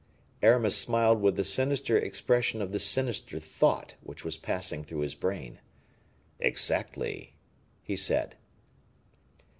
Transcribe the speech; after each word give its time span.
Aramis 0.41 0.75
smiled 0.75 1.21
with 1.21 1.35
the 1.35 1.43
sinister 1.43 1.95
expression 1.95 2.59
of 2.59 2.71
the 2.71 2.79
sinister 2.79 3.37
thought 3.39 3.93
which 4.01 4.25
was 4.25 4.35
passing 4.35 4.83
through 4.83 5.01
his 5.01 5.13
brain. 5.13 5.59
"Exactly," 6.39 7.35
he 7.83 7.95
said. 7.95 8.35